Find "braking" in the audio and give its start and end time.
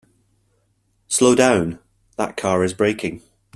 2.73-3.21